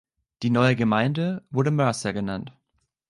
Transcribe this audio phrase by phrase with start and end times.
[0.41, 2.51] Die neue Gemeinde wurde Mercer genannt.